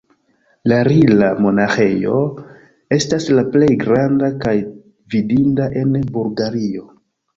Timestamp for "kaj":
4.47-4.57